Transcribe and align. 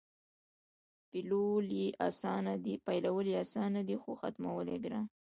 پیلول 1.09 1.67
یې 3.33 3.39
اسان 3.41 3.73
دي 3.87 3.95
خو 4.01 4.11
ختمول 4.21 4.67
یې 4.73 4.77
ګران. 4.83 5.05